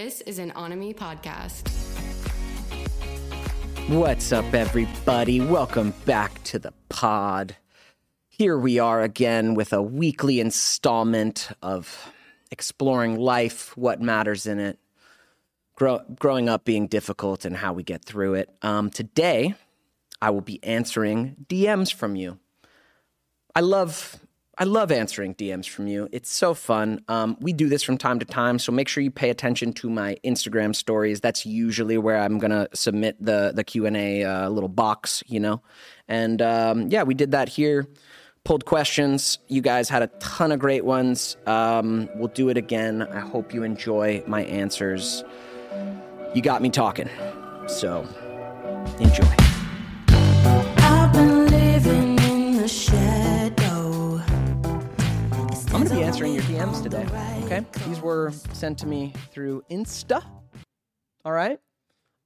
[0.00, 1.68] This is an Onomy podcast.
[3.88, 5.40] What's up, everybody?
[5.40, 7.56] Welcome back to the pod.
[8.28, 12.12] Here we are again with a weekly installment of
[12.52, 14.78] exploring life, what matters in it,
[15.74, 18.54] grow, growing up being difficult, and how we get through it.
[18.62, 19.56] Um, today,
[20.22, 22.38] I will be answering DMs from you.
[23.52, 24.16] I love
[24.60, 26.08] I love answering DMs from you.
[26.10, 27.04] It's so fun.
[27.06, 29.88] Um, we do this from time to time, so make sure you pay attention to
[29.88, 31.20] my Instagram stories.
[31.20, 35.38] That's usually where I'm gonna submit the the Q and A uh, little box, you
[35.38, 35.62] know.
[36.08, 37.86] And um, yeah, we did that here.
[38.42, 39.38] Pulled questions.
[39.46, 41.36] You guys had a ton of great ones.
[41.46, 43.02] Um, we'll do it again.
[43.02, 45.22] I hope you enjoy my answers.
[46.34, 47.08] You got me talking,
[47.68, 48.04] so
[48.98, 49.37] enjoy.
[56.18, 57.06] Answering your DMs today.
[57.44, 57.64] Okay.
[57.86, 60.20] These were sent to me through Insta.
[61.24, 61.60] All right.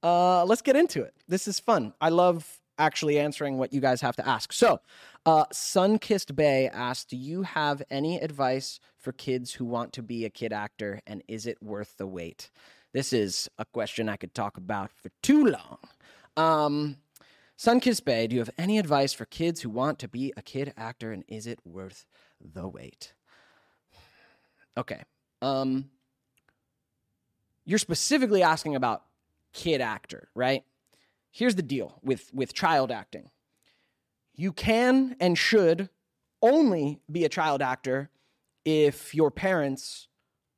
[0.01, 1.13] Uh, let's get into it.
[1.27, 1.93] This is fun.
[2.01, 4.51] I love actually answering what you guys have to ask.
[4.51, 4.79] So,
[5.27, 10.25] uh, Sunkissed Bay asked Do you have any advice for kids who want to be
[10.25, 12.49] a kid actor and is it worth the wait?
[12.93, 15.77] This is a question I could talk about for too long.
[16.35, 16.97] Um,
[17.59, 20.73] Sunkissed Bay, do you have any advice for kids who want to be a kid
[20.75, 22.07] actor and is it worth
[22.41, 23.13] the wait?
[24.77, 25.01] Okay.
[25.41, 25.89] Um
[27.65, 29.03] you're specifically asking about
[29.53, 30.63] kid actor, right?
[31.31, 33.29] Here's the deal with with child acting.
[34.35, 35.89] You can and should
[36.41, 38.09] only be a child actor
[38.65, 40.07] if your parents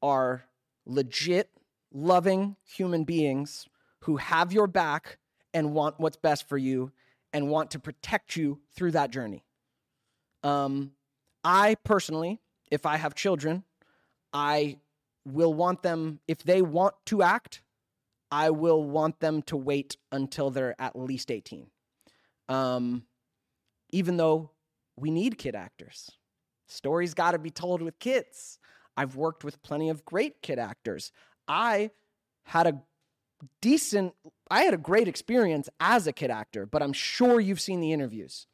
[0.02, 0.46] are
[0.86, 1.50] legit
[1.92, 3.68] loving human beings
[4.02, 5.18] who have your back
[5.54, 6.92] and want what's best for you
[7.32, 9.44] and want to protect you through that journey.
[10.44, 10.92] Um,
[11.44, 13.64] I personally, if I have children,
[14.36, 14.80] I
[15.24, 17.62] will want them, if they want to act,
[18.30, 21.68] I will want them to wait until they're at least 18.
[22.50, 23.04] Um,
[23.92, 24.52] even though
[24.98, 26.12] we need kid actors,
[26.68, 28.60] stories got to be told with kids.
[28.98, 31.14] I've worked with plenty of great kid actors.
[31.48, 31.92] I
[32.44, 32.82] had a
[33.62, 34.16] decent,
[34.52, 37.94] I had a great experience as a kid actor, but I'm sure you've seen the
[37.94, 38.48] interviews.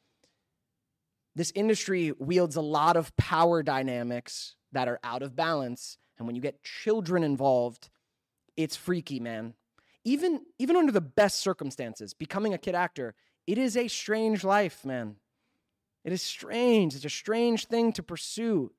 [1.34, 5.96] This industry wields a lot of power dynamics that are out of balance.
[6.18, 7.88] And when you get children involved,
[8.56, 9.54] it's freaky, man.
[10.04, 13.14] Even even under the best circumstances, becoming a kid actor,
[13.46, 15.16] it is a strange life, man.
[16.04, 16.94] It is strange.
[16.94, 18.72] It's a strange thing to pursue.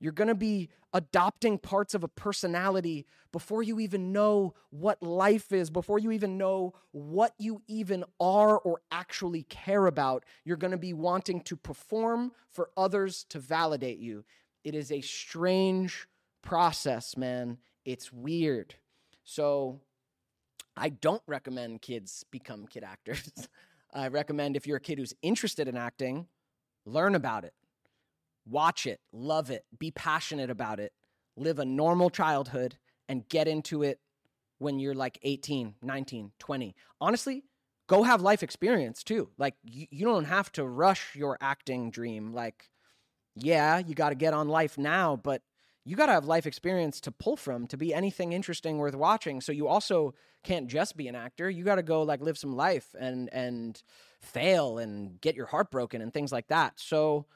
[0.00, 5.52] You're going to be adopting parts of a personality before you even know what life
[5.52, 10.24] is, before you even know what you even are or actually care about.
[10.44, 14.24] You're going to be wanting to perform for others to validate you.
[14.64, 16.06] It is a strange
[16.42, 17.58] process, man.
[17.84, 18.74] It's weird.
[19.24, 19.80] So,
[20.78, 23.48] I don't recommend kids become kid actors.
[23.92, 26.26] I recommend if you're a kid who's interested in acting,
[26.86, 27.52] learn about it,
[28.48, 30.92] watch it, love it, be passionate about it,
[31.36, 32.76] live a normal childhood,
[33.08, 34.00] and get into it
[34.58, 36.74] when you're like 18, 19, 20.
[37.00, 37.44] Honestly,
[37.86, 39.30] go have life experience too.
[39.38, 42.32] Like, you, you don't have to rush your acting dream.
[42.32, 42.70] Like,
[43.34, 45.42] yeah, you got to get on life now, but
[45.84, 49.40] you got to have life experience to pull from to be anything interesting worth watching.
[49.40, 51.48] So you also can't just be an actor.
[51.48, 53.80] You got to go like live some life and and
[54.20, 56.74] fail and get your heart broken and things like that.
[56.76, 57.26] So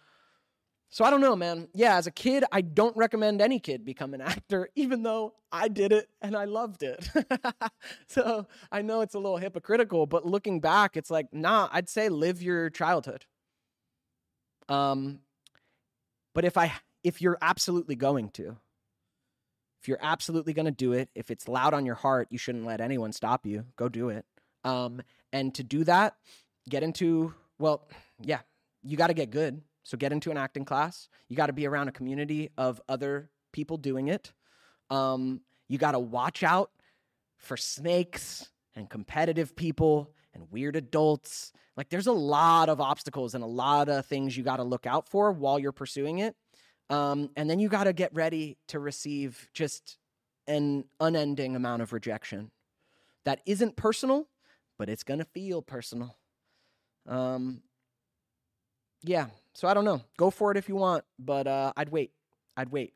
[0.92, 1.68] so I don't know, man.
[1.74, 5.68] Yeah, as a kid, I don't recommend any kid become an actor even though I
[5.68, 7.08] did it and I loved it.
[8.06, 12.08] so I know it's a little hypocritical, but looking back, it's like, nah, I'd say
[12.10, 13.24] live your childhood.
[14.68, 15.20] Um
[16.34, 16.72] but if I
[17.02, 18.56] if you're absolutely going to,
[19.80, 22.80] if you're absolutely to do it, if it's loud on your heart, you shouldn't let
[22.80, 23.64] anyone stop you.
[23.76, 24.24] Go do it.
[24.62, 26.14] Um, and to do that,
[26.68, 27.88] get into, well,
[28.20, 28.40] yeah,
[28.84, 29.60] you got to get good.
[29.82, 31.08] So get into an acting class.
[31.28, 34.32] You got to be around a community of other people doing it.
[34.90, 36.70] Um, you got to watch out
[37.36, 41.52] for snakes and competitive people and weird adults.
[41.76, 44.86] Like there's a lot of obstacles and a lot of things you got to look
[44.86, 46.36] out for while you're pursuing it.
[46.90, 49.98] Um, and then you got to get ready to receive just
[50.46, 52.50] an unending amount of rejection
[53.24, 54.28] that isn't personal,
[54.78, 56.16] but it's going to feel personal.
[57.06, 57.62] Um,
[59.02, 60.02] yeah, so I don't know.
[60.16, 62.12] Go for it if you want, but uh, I'd wait.
[62.56, 62.94] I'd wait.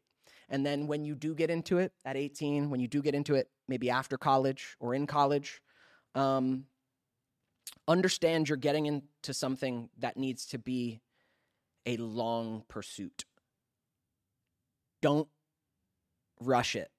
[0.49, 3.35] And then when you do get into it at 18, when you do get into
[3.35, 5.61] it, maybe after college or in college,
[6.15, 6.67] um,
[7.89, 11.01] understand you're getting into something that needs to be
[11.85, 13.25] a long pursuit
[15.07, 15.29] don't
[16.41, 16.91] rush it.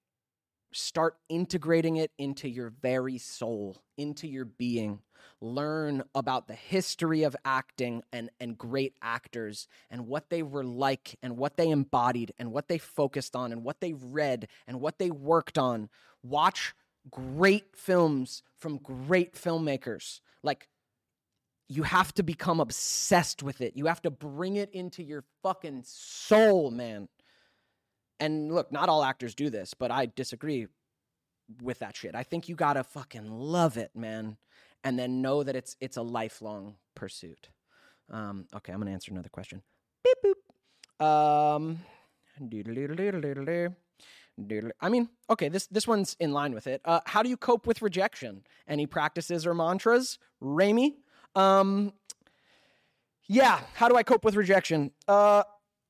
[0.80, 5.00] Start integrating it into your very soul, into your being.
[5.42, 11.18] Learn about the history of acting and, and great actors and what they were like
[11.24, 15.00] and what they embodied and what they focused on and what they read and what
[15.00, 15.90] they worked on.
[16.22, 16.76] Watch
[17.10, 20.20] great films from great filmmakers.
[20.44, 20.68] Like,
[21.68, 23.76] you have to become obsessed with it.
[23.76, 27.10] You have to bring it into your fucking soul, man.
[28.20, 30.68] And look, not all actors do this, but I disagree
[31.62, 32.16] with that shit.
[32.16, 34.38] I think you gotta fucking love it, man,
[34.84, 37.50] and then know that it's it's a lifelong pursuit.
[38.10, 39.62] Um, okay, I'm gonna answer another question.
[40.04, 40.18] Beep
[41.00, 41.06] boop.
[41.06, 41.80] Um,
[44.80, 46.82] I mean, okay, this this one's in line with it.
[46.86, 48.44] Uh, how do you cope with rejection?
[48.68, 50.98] Any practices or mantras, Rami?
[51.36, 51.94] Um,
[53.28, 54.92] yeah, how do I cope with rejection?
[55.08, 55.44] Uh,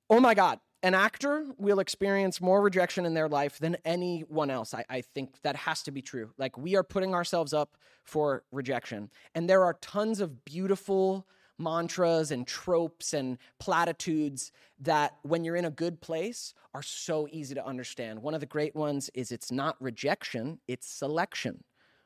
[0.09, 4.74] oh my God, an actor will experience more rejection in their life than anyone else.
[4.74, 6.31] I, I think that has to be true.
[6.38, 9.12] Like, we are putting ourselves up for rejection.
[9.36, 11.28] And there are tons of beautiful
[11.60, 17.54] mantras and tropes and platitudes that, when you're in a good place, are so easy
[17.54, 18.22] to understand.
[18.22, 21.63] One of the great ones is it's not rejection, it's selection,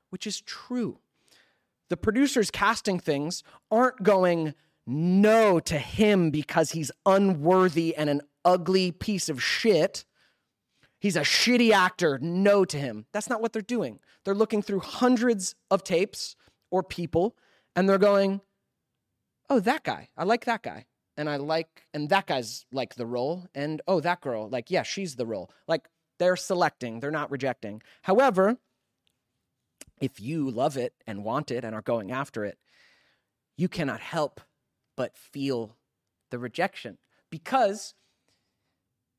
[0.09, 0.97] which is true
[1.91, 4.53] the producers casting things aren't going
[4.87, 10.05] no to him because he's unworthy and an ugly piece of shit.
[10.99, 12.19] He's a shitty actor.
[12.21, 13.05] No to him.
[13.11, 13.99] That's not what they're doing.
[14.23, 16.35] They're looking through hundreds of tapes
[16.69, 17.35] or people
[17.75, 18.41] and they're going,
[19.49, 20.09] oh, that guy.
[20.17, 20.85] I like that guy.
[21.17, 23.45] And I like, and that guy's like the role.
[23.53, 25.51] And oh, that girl, like, yeah, she's the role.
[25.67, 25.87] Like,
[26.19, 27.81] they're selecting, they're not rejecting.
[28.03, 28.57] However,
[29.99, 32.57] if you love it and want it and are going after it,
[33.57, 34.41] you cannot help
[34.95, 35.77] but feel
[36.29, 36.97] the rejection.
[37.29, 37.93] Because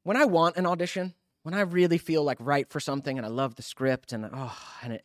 [0.02, 3.30] when I want an audition, when I really feel like right for something and I
[3.30, 5.04] love the script and oh, and it,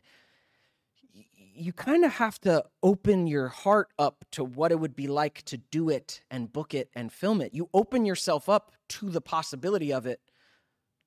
[1.56, 5.42] you kind of have to open your heart up to what it would be like
[5.44, 7.54] to do it and book it and film it.
[7.54, 10.20] You open yourself up to the possibility of it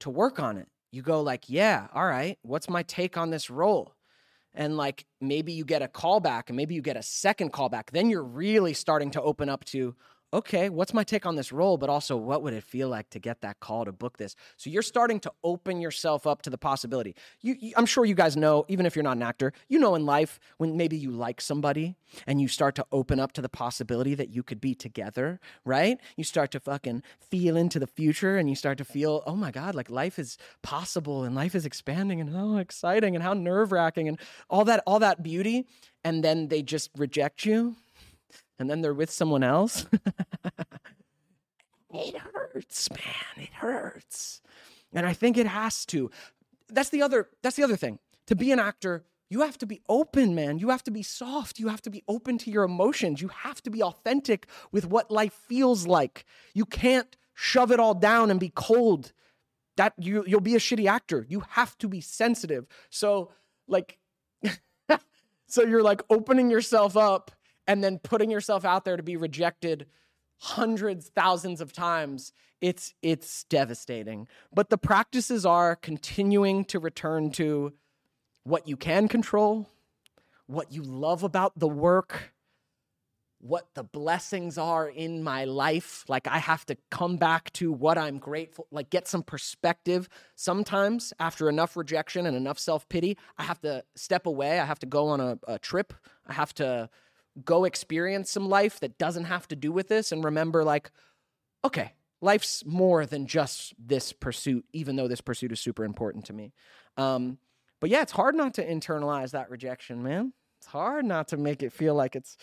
[0.00, 0.68] to work on it.
[0.90, 3.94] You go like, yeah, all right, what's my take on this role?
[4.54, 8.10] and like maybe you get a callback and maybe you get a second callback, then
[8.10, 9.94] you're really starting to open up to,
[10.32, 11.76] okay, what's my take on this role?
[11.76, 14.36] But also, what would it feel like to get that call to book this?
[14.56, 17.14] So you're starting to open yourself up to the possibility.
[17.40, 19.94] You, you, I'm sure you guys know, even if you're not an actor, you know
[19.94, 21.96] in life when maybe you like somebody
[22.26, 25.98] and you start to open up to the possibility that you could be together, right?
[26.16, 29.50] You start to fucking feel into the future and you start to feel, oh my
[29.50, 33.72] God, like life is possible and life is expanding and how exciting and how nerve
[33.72, 34.18] wracking and
[34.48, 35.66] all that, all that beauty.
[36.04, 37.76] And then they just reject you
[38.58, 39.86] and then they're with someone else.
[41.94, 43.44] it hurts, man.
[43.44, 44.40] It hurts.
[44.92, 46.10] And I think it has to.
[46.68, 47.98] That's the other that's the other thing.
[48.26, 50.58] To be an actor, you have to be open, man.
[50.58, 51.58] You have to be soft.
[51.58, 53.22] You have to be open to your emotions.
[53.22, 56.24] You have to be authentic with what life feels like.
[56.52, 59.12] You can't shove it all down and be cold.
[59.76, 61.24] That you you'll be a shitty actor.
[61.28, 62.66] You have to be sensitive.
[62.90, 63.30] So
[63.68, 63.98] like
[65.46, 67.30] so you're like opening yourself up
[67.66, 69.86] and then putting yourself out there to be rejected
[70.38, 74.28] hundreds thousands of times it's it's devastating.
[74.52, 77.72] But the practices are continuing to return to
[78.44, 79.68] what you can control
[80.50, 82.32] what you love about the work
[83.42, 86.04] what the blessings are in my life.
[86.08, 90.08] Like i have to come back to what i'm grateful like get some perspective.
[90.34, 94.58] Sometimes after enough rejection and enough self-pity i have to step away.
[94.58, 95.94] I have to go on a, a trip.
[96.26, 96.90] I have to
[97.44, 100.90] go experience some life that doesn't have to do with this and remember like
[101.64, 106.32] okay life's more than just this pursuit even though this pursuit is super important to
[106.32, 106.52] me.
[106.96, 107.38] Um,
[107.80, 110.32] but yeah it's hard not to internalize that rejection man.
[110.58, 112.36] It's hard not to make it feel like it's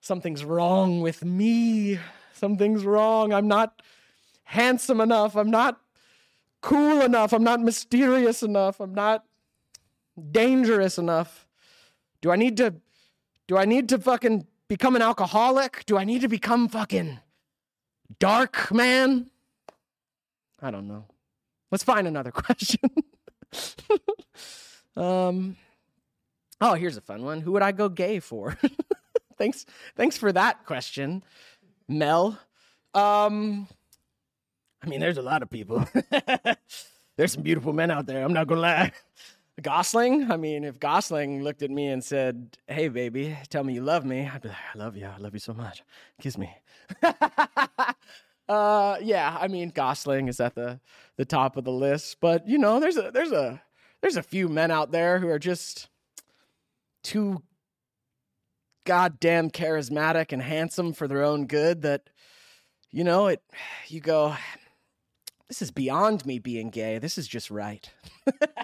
[0.00, 1.98] something's wrong with me.
[2.32, 3.32] Something's wrong.
[3.32, 3.82] I'm not
[4.44, 5.36] handsome enough.
[5.36, 5.80] I'm not
[6.60, 7.32] cool enough.
[7.32, 8.80] I'm not mysterious enough.
[8.80, 9.24] I'm not
[10.30, 11.46] dangerous enough.
[12.22, 12.74] Do i need to
[13.46, 15.84] do I need to fucking become an alcoholic?
[15.86, 17.20] Do I need to become fucking
[18.18, 19.30] dark man?
[20.60, 21.04] I don't know.
[21.70, 22.80] Let's find another question.
[24.96, 25.56] um
[26.60, 27.40] Oh, here's a fun one.
[27.40, 28.56] Who would I go gay for?
[29.38, 31.22] thanks thanks for that question,
[31.88, 32.38] Mel.
[32.94, 33.68] Um
[34.82, 35.86] I mean, there's a lot of people.
[37.16, 38.22] there's some beautiful men out there.
[38.22, 38.92] I'm not to lie.
[39.62, 43.82] Gosling, I mean, if Gosling looked at me and said, Hey, baby, tell me you
[43.82, 45.06] love me, I'd be like, I love you.
[45.06, 45.82] I love you so much.
[46.20, 46.54] Kiss me.
[48.48, 50.80] uh, yeah, I mean, Gosling is at the,
[51.16, 52.16] the top of the list.
[52.20, 53.62] But, you know, there's a, there's a,
[54.02, 55.88] there's a few men out there who are just
[57.04, 57.42] too
[58.84, 62.10] goddamn charismatic and handsome for their own good that
[62.90, 63.42] you know it
[63.88, 64.36] you go
[65.48, 67.90] this is beyond me being gay this is just right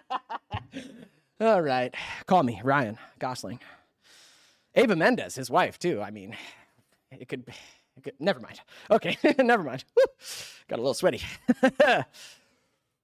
[1.41, 1.95] all right
[2.27, 3.59] call me ryan gosling
[4.75, 6.37] Eva Mendes his wife too i mean
[7.11, 7.45] it could,
[8.03, 10.05] could never mind okay never mind Woo.
[10.69, 11.23] got a little sweaty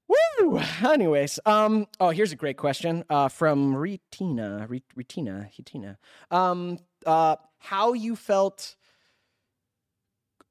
[0.08, 0.60] Woo!
[0.84, 5.98] Anyways, um, oh, here's a great question uh, from Retina, Retina, Retina.
[6.30, 8.76] Um, uh, how you felt?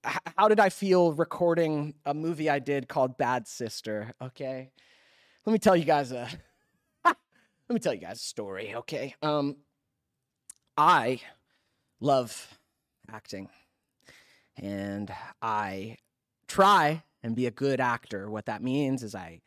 [0.03, 4.13] How did I feel recording a movie I did called Bad Sister?
[4.21, 4.71] Okay,
[5.45, 6.27] let me tell you guys a.
[7.69, 8.75] let me tell you guys a story.
[8.75, 9.57] Okay, um,
[10.77, 11.21] I
[11.99, 12.59] love
[13.11, 13.49] acting,
[14.57, 15.97] and I
[16.47, 18.29] try and be a good actor.
[18.29, 19.41] What that means is I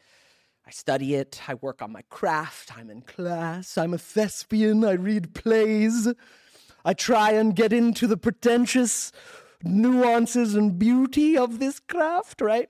[0.66, 4.92] I study it, I work on my craft, I'm in class, I'm a thespian, I
[4.92, 6.06] read plays.
[6.84, 9.10] I try and get into the pretentious
[9.62, 12.68] nuances and beauty of this craft, right?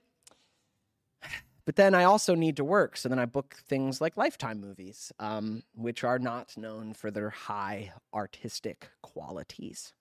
[1.69, 5.13] But then I also need to work, so then I book things like Lifetime movies,
[5.19, 9.93] um, which are not known for their high artistic qualities.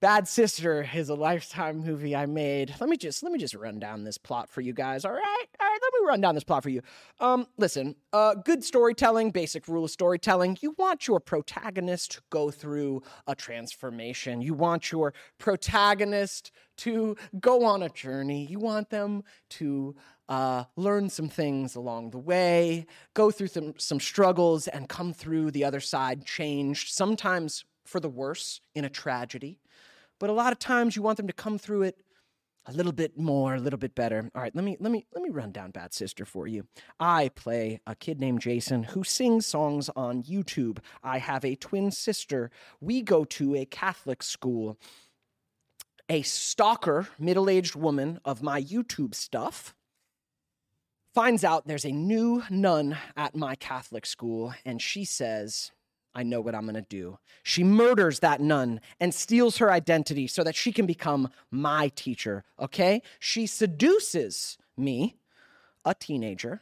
[0.00, 2.72] Bad Sister is a lifetime movie I made.
[2.80, 5.04] Let me just let me just run down this plot for you guys.
[5.04, 5.78] All right, all right.
[5.82, 6.80] Let me run down this plot for you.
[7.18, 10.56] Um, listen, uh, good storytelling, basic rule of storytelling.
[10.62, 14.40] You want your protagonist to go through a transformation.
[14.40, 18.46] You want your protagonist to go on a journey.
[18.46, 19.96] You want them to
[20.30, 25.50] uh, learn some things along the way, go through some some struggles, and come through
[25.50, 26.94] the other side changed.
[26.94, 29.58] Sometimes for the worse in a tragedy
[30.20, 31.96] but a lot of times you want them to come through it
[32.66, 34.30] a little bit more, a little bit better.
[34.34, 36.66] All right, let me let me let me run down Bad Sister for you.
[37.00, 40.78] I play a kid named Jason who sings songs on YouTube.
[41.02, 42.50] I have a twin sister.
[42.80, 44.78] We go to a Catholic school.
[46.10, 49.74] A stalker, middle-aged woman of my YouTube stuff
[51.14, 55.72] finds out there's a new nun at my Catholic school and she says,
[56.14, 57.18] I know what I'm going to do.
[57.42, 62.44] She murders that nun and steals her identity so that she can become my teacher,
[62.58, 63.02] okay?
[63.18, 65.16] She seduces me,
[65.84, 66.60] a teenager.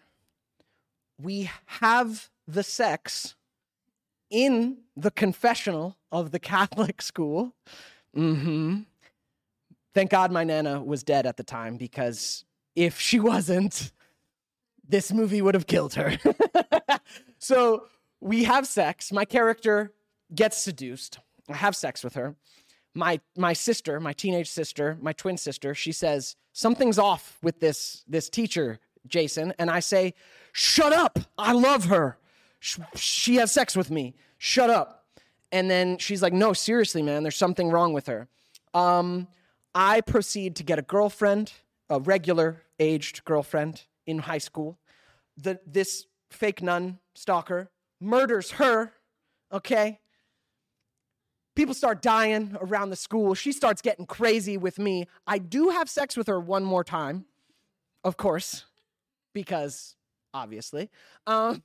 [1.20, 3.34] We have the sex
[4.30, 7.54] in the confessional of the Catholic school.
[8.14, 8.86] Mhm.
[9.94, 12.44] Thank God my nana was dead at the time because
[12.76, 13.92] if she wasn't,
[14.88, 16.16] this movie would have killed her.
[17.38, 17.86] so
[18.20, 19.12] we have sex.
[19.12, 19.92] My character
[20.34, 21.18] gets seduced.
[21.48, 22.34] I have sex with her.
[22.94, 28.04] My my sister, my teenage sister, my twin sister, she says something's off with this
[28.08, 30.14] this teacher, Jason, and I say,
[30.52, 31.18] "Shut up!
[31.36, 32.18] I love her.
[32.60, 34.14] Sh- She has sex with me.
[34.38, 35.04] Shut up."
[35.52, 38.26] And then she's like, "No, seriously, man, there's something wrong with her."
[38.74, 39.28] Um,
[39.74, 41.52] I proceed to get a girlfriend,
[41.88, 44.78] a regular aged girlfriend in high school.
[45.36, 48.92] The this fake nun stalker murders her,
[49.52, 50.00] okay?
[51.54, 53.34] People start dying around the school.
[53.34, 55.06] She starts getting crazy with me.
[55.26, 57.24] I do have sex with her one more time,
[58.04, 58.64] of course,
[59.34, 59.96] because
[60.32, 60.90] obviously.
[61.26, 61.62] Um,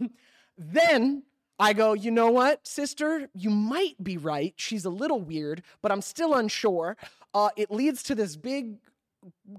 [0.58, 1.24] then
[1.60, 3.30] I go, you know what, sister?
[3.34, 4.54] You might be right.
[4.58, 6.98] She's a little weird, but I'm still unsure.
[7.34, 8.78] Uh, it leads to this big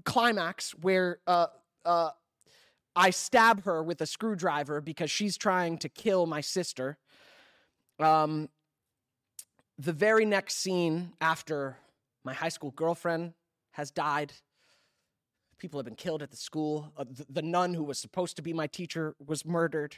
[0.03, 1.47] climax where uh,
[1.85, 2.09] uh,
[2.95, 6.97] I stab her with a screwdriver because she's trying to kill my sister.
[7.99, 8.49] Um,
[9.77, 11.77] the very next scene after
[12.23, 13.33] my high school girlfriend
[13.71, 14.31] has died,
[15.57, 16.93] people have been killed at the school.
[16.97, 19.97] Uh, the, the nun who was supposed to be my teacher was murdered.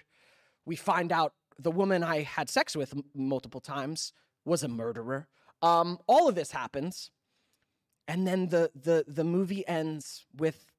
[0.65, 4.13] We find out the woman I had sex with m- multiple times
[4.45, 5.27] was a murderer.
[5.61, 7.11] Um, all of this happens,
[8.07, 10.71] and then the the the movie ends with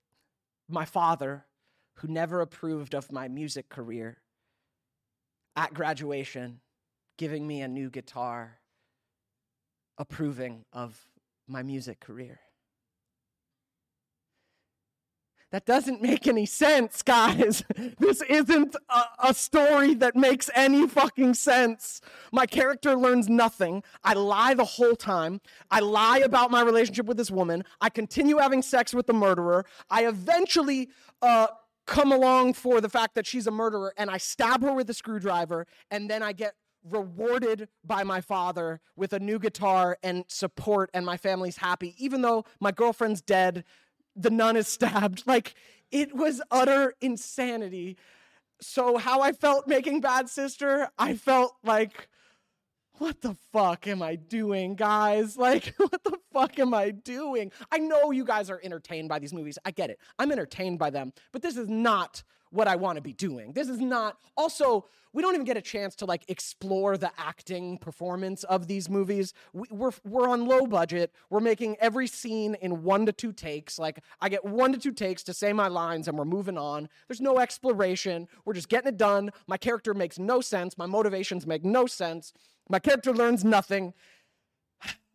[0.69, 1.47] my father
[1.99, 4.19] who never approved of my music career,
[5.57, 6.61] at graduation,
[7.17, 8.59] giving me a new guitar,
[9.97, 10.97] approving of
[11.49, 12.39] my music career.
[15.51, 17.65] That doesn't make any sense, guys.
[17.99, 22.01] This isn't a, a, story that makes any fucking sense.
[22.33, 23.83] My character learns nothing.
[24.05, 25.41] I lie the whole time.
[25.71, 27.65] I lie about my relationship with this woman.
[27.81, 29.65] I continue having sex with the murderer.
[29.91, 30.91] I eventually
[31.23, 31.49] uh,
[31.89, 34.95] come along for the fact that she's a murderer and I stab her with a
[34.95, 36.55] screwdriver and then I get
[36.89, 42.21] rewarded by my father with a new guitar and support and my family's happy even
[42.21, 43.65] though my girlfriend's dead
[44.15, 45.23] the nun is stabbed.
[45.27, 45.55] Like
[45.91, 47.97] it was utter insanity.
[48.61, 52.09] So how I felt making Bad Sister, I felt like
[52.99, 55.37] what the fuck am I doing, guys?
[55.49, 57.53] Like, what the fuck am I doing?
[57.71, 59.59] I know you guys are entertained by these movies.
[59.65, 59.99] I get it.
[60.19, 63.53] I'm entertained by them, but this is not what I want to be doing.
[63.53, 64.19] This is not.
[64.37, 68.89] Also, we don't even get a chance to like explore the acting performance of these
[68.91, 69.33] movies.
[69.53, 71.13] We, we're we're on low budget.
[71.31, 73.79] We're making every scene in one to two takes.
[73.79, 76.89] Like I get one to two takes to say my lines, and we're moving on.
[77.07, 78.29] There's no exploration.
[78.45, 79.31] We're just getting it done.
[79.47, 80.77] My character makes no sense.
[80.77, 82.33] My motivations make no sense.
[82.69, 83.95] My character learns nothing.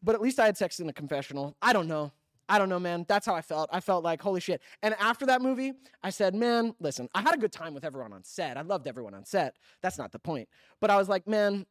[0.01, 1.55] But at least I had sex in the confessional.
[1.62, 2.12] I don't know.
[2.50, 3.05] I don't know, man.
[3.07, 3.69] That's how I felt.
[3.72, 4.62] I felt like, holy shit.
[4.81, 8.12] And after that movie, I said, man, listen, I had a good time with everyone
[8.12, 8.57] on set.
[8.57, 9.55] I loved everyone on set.
[9.81, 10.50] That's not the point.
[10.81, 11.65] But I was like, man,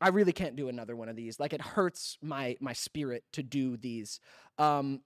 [0.00, 1.40] I really can't do another one of these.
[1.40, 4.20] Like it hurts my my spirit to do these.
[4.58, 5.00] Um,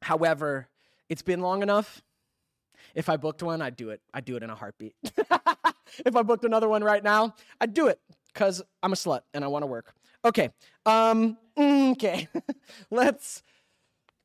[0.00, 0.68] however,
[1.08, 2.00] it's been long enough.
[2.94, 4.00] If I booked one, I'd do it.
[4.14, 4.94] I'd do it in a heartbeat.
[6.06, 8.00] if I booked another one right now, I'd do it
[8.38, 9.92] because I'm a slut and I want to work.
[10.24, 10.50] Okay.
[10.86, 12.28] Um, okay.
[12.90, 13.42] Let's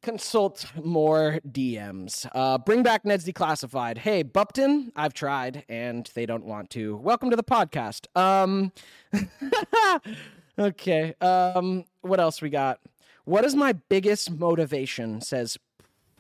[0.04, 2.28] consult more DMs.
[2.36, 3.98] Uh, bring back Ned's Declassified.
[3.98, 6.96] Hey, Bupton, I've tried and they don't want to.
[6.98, 8.06] Welcome to the podcast.
[8.16, 8.72] Um,
[10.60, 11.16] okay.
[11.20, 12.82] Um, what else we got?
[13.26, 15.22] What is my biggest motivation?
[15.22, 15.58] Says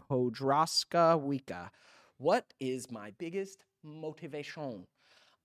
[0.09, 1.69] Podroska Wika.
[2.17, 4.87] What is my biggest motivation?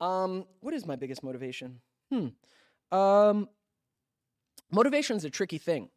[0.00, 1.80] Um, what is my biggest motivation?
[2.10, 2.96] Hmm.
[2.96, 3.48] Um,
[4.70, 5.90] motivation is a tricky thing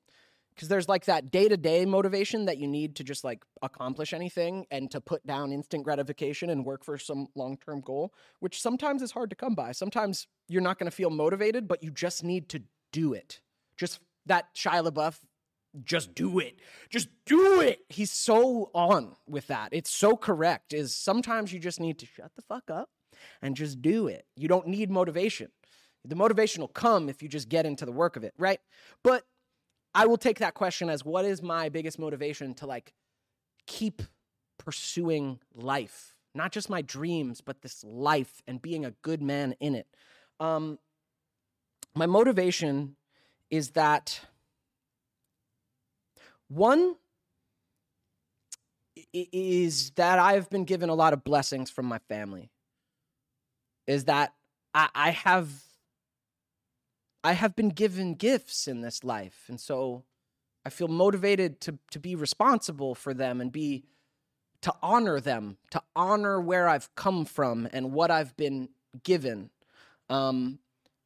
[0.56, 4.14] because there's like that day to day motivation that you need to just like accomplish
[4.14, 8.62] anything and to put down instant gratification and work for some long term goal, which
[8.62, 9.72] sometimes is hard to come by.
[9.72, 13.42] Sometimes you're not going to feel motivated, but you just need to do it.
[13.78, 15.20] Just that Shia LaBeouf,
[15.84, 16.60] just do it.
[16.90, 17.80] Just do it.
[17.90, 19.70] He's so on with that.
[19.72, 20.74] It's so correct.
[20.74, 22.90] Is sometimes you just need to shut the fuck up
[23.42, 24.26] and just do it.
[24.36, 25.50] You don't need motivation.
[26.06, 28.60] The motivation will come if you just get into the work of it, right?
[29.04, 29.24] But
[29.94, 32.94] I will take that question as what is my biggest motivation to like
[33.68, 34.02] keep
[34.58, 39.76] pursuing life, not just my dreams, but this life and being a good man in
[39.76, 39.88] it.
[40.40, 40.80] Um,
[41.94, 42.96] my motivation
[43.50, 44.22] is that
[46.48, 46.96] one
[49.14, 52.50] is that I've been given a lot of blessings from my family.
[53.88, 54.34] Is that
[54.74, 55.52] I, I have
[57.24, 59.46] I have been given gifts in this life.
[59.48, 60.04] And so
[60.66, 63.86] I feel motivated to, to be responsible for them and be
[64.62, 68.70] to honor them, to honor where I've come from and what I've been
[69.04, 69.50] given.
[70.10, 70.60] Um,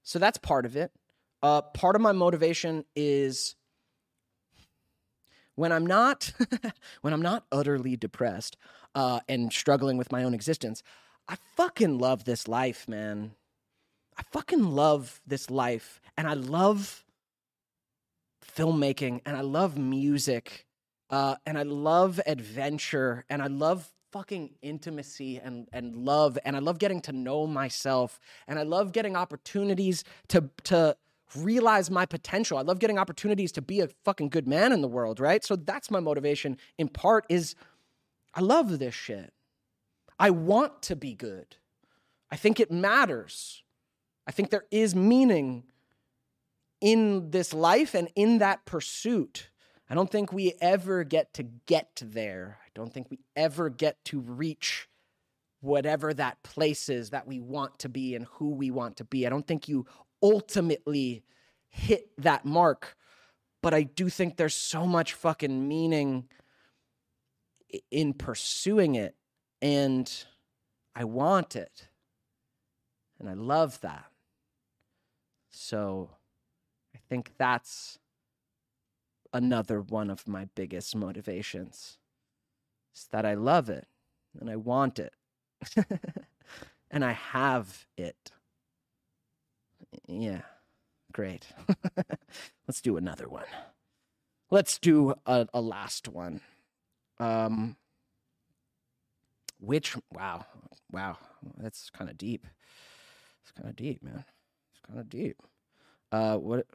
[0.03, 0.91] so that's part of it.
[1.41, 3.55] Uh, part of my motivation is
[5.55, 6.33] when I'm not
[7.01, 8.57] when I'm not utterly depressed
[8.93, 10.83] uh, and struggling with my own existence.
[11.27, 13.31] I fucking love this life, man.
[14.17, 17.03] I fucking love this life and I love
[18.55, 20.65] filmmaking and I love music
[21.09, 26.59] uh, and I love adventure and I love fucking intimacy and, and love and I
[26.59, 30.95] love getting to know myself and I love getting opportunities to to
[31.35, 32.57] realize my potential.
[32.57, 35.43] I love getting opportunities to be a fucking good man in the world, right?
[35.43, 37.55] So that's my motivation in part is
[38.33, 39.33] I love this shit.
[40.17, 41.57] I want to be good.
[42.31, 43.63] I think it matters.
[44.27, 45.63] I think there is meaning
[46.81, 49.49] in this life and in that pursuit.
[49.89, 52.59] I don't think we ever get to get there.
[52.65, 54.87] I don't think we ever get to reach
[55.61, 59.25] whatever that place is that we want to be and who we want to be.
[59.25, 59.85] I don't think you
[60.21, 61.23] ultimately
[61.69, 62.95] hit that mark,
[63.61, 66.27] but I do think there's so much fucking meaning
[67.91, 69.15] in pursuing it
[69.61, 70.11] and
[70.95, 71.89] I want it.
[73.19, 74.05] And I love that.
[75.55, 76.09] So
[76.93, 77.97] I think that's
[79.33, 81.97] another one of my biggest motivations.
[82.93, 83.87] Is that I love it
[84.39, 85.13] and I want it.
[86.91, 88.31] and I have it.
[90.07, 90.41] Yeah.
[91.13, 91.47] Great.
[92.67, 93.45] Let's do another one.
[94.51, 96.41] Let's do a, a last one.
[97.17, 97.77] Um
[99.61, 100.45] which wow.
[100.91, 101.17] Wow.
[101.57, 102.45] That's kind of deep.
[103.41, 104.25] It's kind of deep, man.
[104.87, 105.37] Kind of deep.
[106.11, 106.65] Uh, what?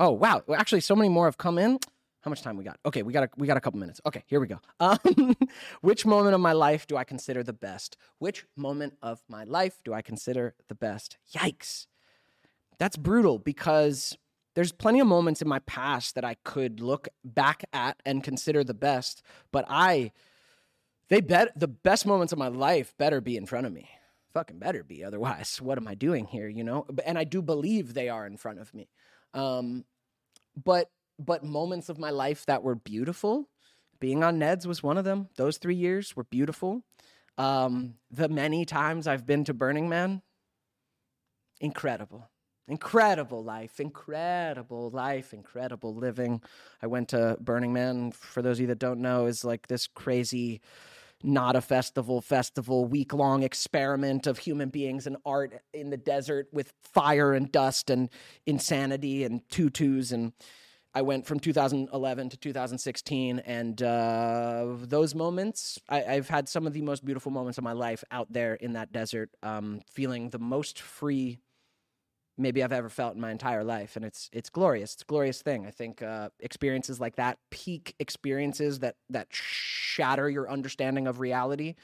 [0.00, 0.42] Oh, wow!
[0.46, 1.78] Well, Actually, so many more have come in.
[2.20, 2.78] How much time we got?
[2.86, 4.00] Okay, we got a, we got a couple minutes.
[4.06, 4.58] Okay, here we go.
[4.80, 5.36] Um,
[5.82, 7.96] which moment of my life do I consider the best?
[8.18, 11.18] Which moment of my life do I consider the best?
[11.34, 11.86] Yikes!
[12.78, 14.16] That's brutal because
[14.54, 18.64] there's plenty of moments in my past that I could look back at and consider
[18.64, 20.12] the best, but I
[21.08, 23.88] they bet the best moments of my life better be in front of me.
[24.34, 25.02] Fucking better be.
[25.02, 26.48] Otherwise, what am I doing here?
[26.48, 26.86] You know?
[27.06, 28.88] And I do believe they are in front of me.
[29.32, 29.84] Um,
[30.62, 33.48] but but moments of my life that were beautiful,
[34.00, 35.28] being on Neds was one of them.
[35.36, 36.82] Those three years were beautiful.
[37.38, 40.22] Um, the many times I've been to Burning Man,
[41.60, 42.28] incredible.
[42.66, 46.40] Incredible life, incredible life, incredible living.
[46.80, 49.86] I went to Burning Man, for those of you that don't know, is like this
[49.86, 50.62] crazy,
[51.24, 56.48] not a festival, festival, week long experiment of human beings and art in the desert
[56.52, 58.10] with fire and dust and
[58.46, 60.12] insanity and tutus.
[60.12, 60.32] And
[60.94, 63.38] I went from 2011 to 2016.
[63.40, 67.72] And uh, those moments, I, I've had some of the most beautiful moments of my
[67.72, 71.38] life out there in that desert, um, feeling the most free
[72.36, 74.94] maybe I've ever felt in my entire life, and it's it's glorious.
[74.94, 75.66] It's a glorious thing.
[75.66, 81.74] I think uh, experiences like that, peak experiences that that shatter your understanding of reality,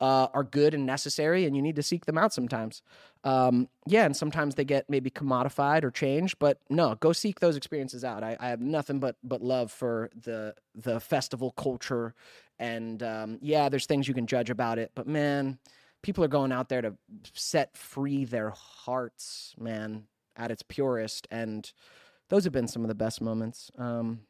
[0.00, 2.82] uh, are good and necessary, and you need to seek them out sometimes.
[3.24, 7.56] Um, yeah, and sometimes they get maybe commodified or changed, but no, go seek those
[7.56, 8.22] experiences out.
[8.22, 12.14] I, I have nothing but but love for the the festival culture,
[12.58, 15.58] and um, yeah, there's things you can judge about it, but man
[16.02, 16.94] people are going out there to
[17.34, 20.04] set free their hearts, man,
[20.36, 21.26] at its purest.
[21.30, 21.70] And
[22.28, 23.70] those have been some of the best moments.
[23.78, 24.20] Um,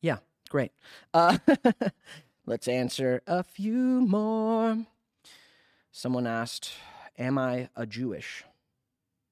[0.00, 0.72] yeah, great.
[1.14, 1.38] Uh,
[2.46, 4.84] let's answer a few more.
[5.92, 6.72] Someone asked,
[7.18, 8.44] Am I a Jewish?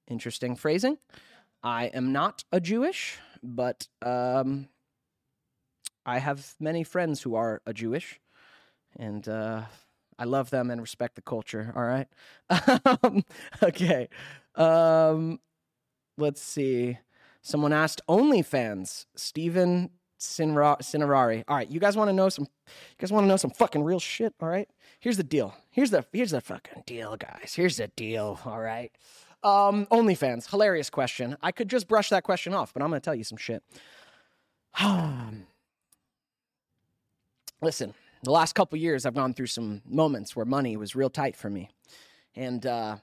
[0.09, 0.99] Interesting phrasing.
[1.63, 4.69] I am not a Jewish, but um,
[6.07, 8.21] I have many friends who are a Jewish.
[8.97, 9.63] And uh,
[10.19, 11.73] I love them and respect the culture.
[11.75, 12.09] All right.
[13.03, 13.25] um,
[13.63, 14.09] okay.
[14.55, 15.41] Um,
[16.17, 16.99] let's see.
[17.43, 19.07] Someone asked OnlyFans.
[20.25, 21.45] Sinra- Cinerari.
[21.49, 22.45] All right, you guys want to know some?
[22.67, 24.35] You guys want to know some fucking real shit?
[24.41, 24.69] All right.
[25.01, 25.55] Here's the deal.
[25.71, 27.53] Here's the here's the fucking deal, guys.
[27.55, 28.41] Here's the deal.
[28.45, 28.91] All right.
[29.43, 30.49] Um, OnlyFans.
[30.49, 31.37] Hilarious question.
[31.43, 33.63] I could just brush that question off, but I'm gonna tell you some shit.
[37.61, 41.37] Listen, the last couple years I've gone through some moments where money was real tight
[41.37, 41.71] for me.
[42.35, 42.97] And uh,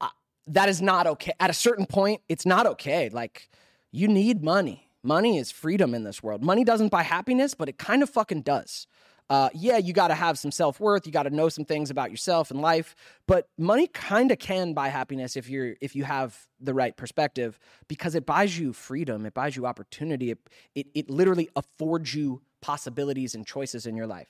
[0.00, 0.10] I,
[0.48, 1.32] that is not okay.
[1.38, 3.08] At a certain point, it's not okay.
[3.10, 3.48] Like,
[3.92, 4.90] you need money.
[5.02, 6.42] Money is freedom in this world.
[6.42, 8.86] Money doesn't buy happiness, but it kind of fucking does.
[9.30, 11.06] Uh, yeah, you got to have some self worth.
[11.06, 12.94] You got to know some things about yourself and life.
[13.26, 17.58] But money kind of can buy happiness if you're if you have the right perspective,
[17.88, 19.26] because it buys you freedom.
[19.26, 20.30] It buys you opportunity.
[20.30, 20.38] It
[20.74, 24.28] it, it literally affords you possibilities and choices in your life.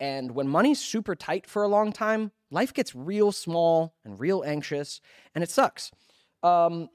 [0.00, 4.42] And when money's super tight for a long time, life gets real small and real
[4.44, 5.00] anxious,
[5.34, 5.92] and it sucks.
[6.42, 6.88] Um,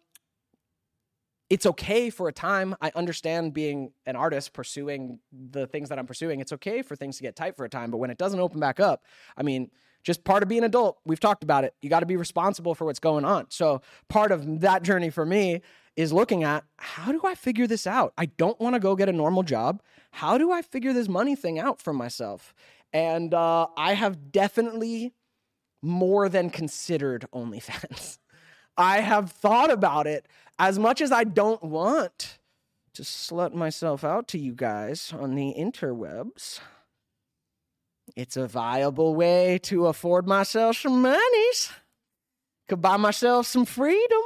[1.50, 2.76] it's okay for a time.
[2.82, 6.40] I understand being an artist pursuing the things that I'm pursuing.
[6.40, 8.60] It's okay for things to get tight for a time, but when it doesn't open
[8.60, 9.04] back up,
[9.38, 9.70] I mean,
[10.04, 11.00] just part of being an adult.
[11.06, 11.74] We've talked about it.
[11.82, 13.48] You got to be responsible for what's going on.
[13.50, 15.62] So, part of that journey for me
[15.96, 18.14] is looking at how do I figure this out?
[18.18, 19.82] I don't want to go get a normal job.
[20.12, 22.54] How do I figure this money thing out for myself?
[22.94, 25.14] And uh, I have definitely
[25.82, 28.20] more than considered OnlyFans.
[28.78, 32.40] I have thought about it as much as I don't want
[32.94, 36.60] to slut myself out to you guys on the interwebs.
[38.16, 41.72] It's a viable way to afford myself some monies.
[42.68, 44.22] Could buy myself some freedom.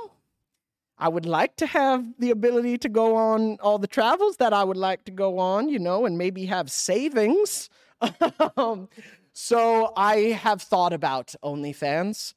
[0.98, 4.64] I would like to have the ability to go on all the travels that I
[4.64, 7.70] would like to go on, you know, and maybe have savings.
[8.58, 8.90] um,
[9.34, 12.34] so I have thought about OnlyFans,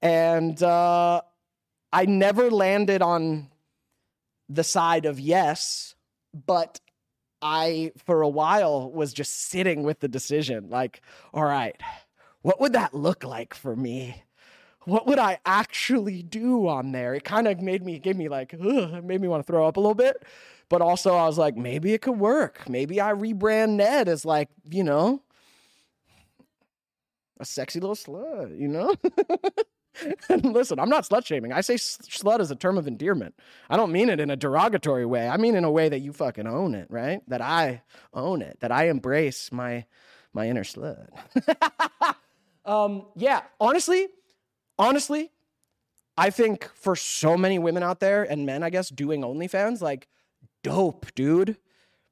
[0.00, 1.22] and uh,
[1.94, 3.50] I never landed on
[4.48, 5.94] the side of yes,
[6.34, 6.80] but
[7.40, 11.02] I, for a while, was just sitting with the decision like,
[11.32, 11.80] all right,
[12.42, 14.24] what would that look like for me?
[14.86, 17.14] What would I actually do on there?
[17.14, 19.76] It kind of made me, gave me like, it made me want to throw up
[19.76, 20.16] a little bit.
[20.68, 22.68] But also, I was like, maybe it could work.
[22.68, 25.22] Maybe I rebrand Ned as like, you know,
[27.38, 28.96] a sexy little slut, you know?
[30.28, 31.52] listen, I'm not slut shaming.
[31.52, 33.34] I say slut as a term of endearment.
[33.70, 35.28] I don't mean it in a derogatory way.
[35.28, 37.22] I mean in a way that you fucking own it, right?
[37.28, 38.58] That I own it.
[38.60, 39.84] That I embrace my
[40.32, 41.08] my inner slut.
[42.64, 44.08] um, yeah, honestly,
[44.78, 45.30] honestly,
[46.16, 50.08] I think for so many women out there and men, I guess, doing OnlyFans, like,
[50.62, 51.56] dope, dude.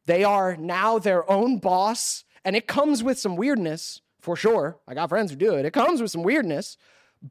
[0.06, 4.78] They are now their own boss, and it comes with some weirdness for sure.
[4.88, 5.64] I got friends who do it.
[5.64, 6.76] It comes with some weirdness,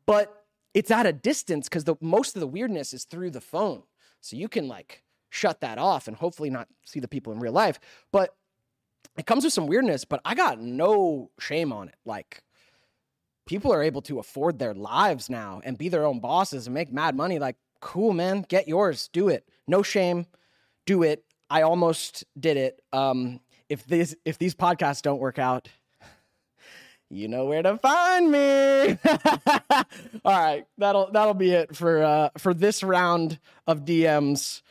[0.05, 0.40] but
[0.73, 3.83] it's at a distance because the most of the weirdness is through the phone.
[4.21, 7.53] So you can like shut that off and hopefully not see the people in real
[7.53, 7.79] life.
[8.11, 8.35] But
[9.17, 11.95] it comes with some weirdness, but I got no shame on it.
[12.05, 12.43] Like
[13.45, 16.91] people are able to afford their lives now and be their own bosses and make
[16.91, 17.39] mad money.
[17.39, 19.47] Like, cool, man, get yours, do it.
[19.67, 20.25] No shame,
[20.85, 21.25] do it.
[21.49, 22.81] I almost did it.
[22.93, 25.67] Um, if these if these podcasts don't work out,
[27.11, 28.97] you know where to find me.
[30.25, 34.61] All right, that'll that'll be it for uh, for this round of DMs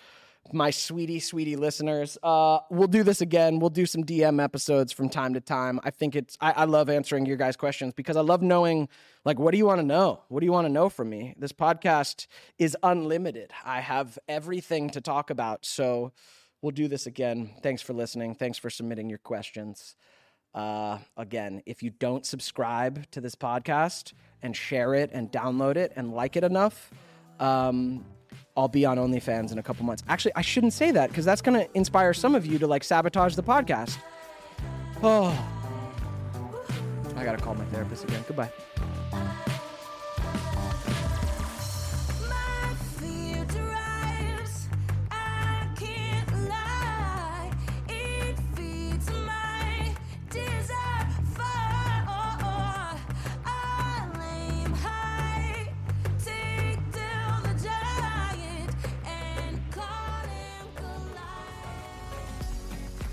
[0.53, 2.19] my sweetie, sweetie listeners.
[2.23, 3.59] Uh, we'll do this again.
[3.59, 5.81] We'll do some DM episodes from time to time.
[5.85, 8.89] I think it's, I, I love answering your guys' questions because I love knowing,
[9.25, 10.21] like, what do you want to know?
[10.29, 11.35] What do you want to know from me?
[11.39, 12.27] This podcast
[12.59, 13.53] is unlimited.
[13.65, 15.65] I have everything to talk about.
[15.65, 16.13] So
[16.63, 17.51] we'll do this again.
[17.63, 18.35] Thanks for listening.
[18.35, 19.97] Thanks for submitting your questions.
[20.55, 25.93] Uh, again, if you don't subscribe to this podcast and share it and download it
[25.97, 26.91] and like it enough,
[27.39, 28.05] um,
[28.57, 30.03] I'll be on OnlyFans in a couple months.
[30.09, 32.85] Actually, I shouldn't say that because that's going to inspire some of you to like
[32.85, 33.97] sabotage the podcast.
[35.03, 35.29] Oh,
[37.17, 38.25] I got to call my therapist again.
[38.27, 38.51] Goodbye.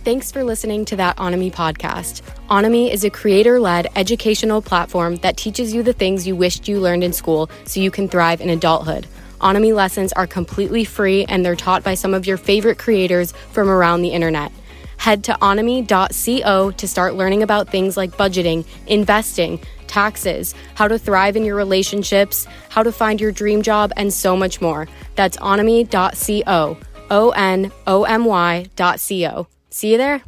[0.08, 2.22] Thanks for listening to that Onomy podcast.
[2.48, 6.80] Onomy is a creator led educational platform that teaches you the things you wished you
[6.80, 9.06] learned in school so you can thrive in adulthood.
[9.42, 13.70] Onomy lessons are completely free and they're taught by some of your favorite creators from
[13.70, 14.50] around the internet.
[14.96, 21.36] Head to onomy.co to start learning about things like budgeting, investing, taxes, how to thrive
[21.36, 24.88] in your relationships, how to find your dream job, and so much more.
[25.16, 26.78] That's onomy.co.
[27.10, 29.48] O N O M Y dot C O.
[29.78, 30.24] See you there?